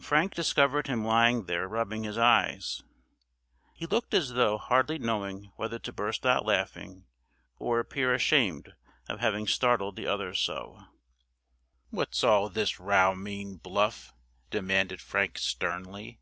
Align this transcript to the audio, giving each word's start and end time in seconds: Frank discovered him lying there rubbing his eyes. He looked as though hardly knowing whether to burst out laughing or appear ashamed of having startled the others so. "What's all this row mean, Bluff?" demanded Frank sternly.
Frank 0.00 0.36
discovered 0.36 0.86
him 0.86 1.04
lying 1.04 1.46
there 1.46 1.66
rubbing 1.66 2.04
his 2.04 2.16
eyes. 2.16 2.84
He 3.74 3.86
looked 3.86 4.14
as 4.14 4.34
though 4.34 4.56
hardly 4.56 4.98
knowing 5.00 5.50
whether 5.56 5.80
to 5.80 5.92
burst 5.92 6.24
out 6.24 6.46
laughing 6.46 7.06
or 7.58 7.80
appear 7.80 8.14
ashamed 8.14 8.74
of 9.08 9.18
having 9.18 9.48
startled 9.48 9.96
the 9.96 10.06
others 10.06 10.38
so. 10.38 10.84
"What's 11.90 12.22
all 12.22 12.48
this 12.48 12.78
row 12.78 13.16
mean, 13.16 13.56
Bluff?" 13.56 14.14
demanded 14.50 15.00
Frank 15.00 15.38
sternly. 15.38 16.20